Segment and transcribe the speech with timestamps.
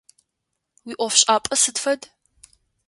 [0.89, 2.01] Уиӏофшӏапӏэ сыд фэд?